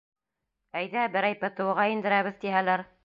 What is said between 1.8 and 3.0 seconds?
индерәбеҙ тиһәләр?!